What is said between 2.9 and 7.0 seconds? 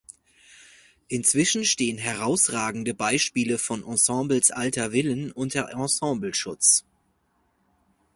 Beispiele von Ensembles alter Villen unter Ensembleschutz.